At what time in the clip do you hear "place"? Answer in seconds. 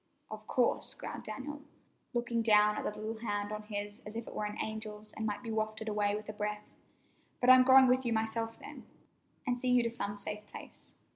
10.47-10.95